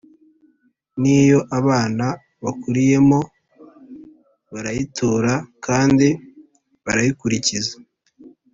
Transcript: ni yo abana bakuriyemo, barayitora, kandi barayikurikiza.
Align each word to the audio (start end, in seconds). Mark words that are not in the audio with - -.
ni 1.01 1.15
yo 1.29 1.39
abana 1.59 2.05
bakuriyemo, 2.43 3.19
barayitora, 4.53 5.33
kandi 5.65 6.07
barayikurikiza. 6.85 7.73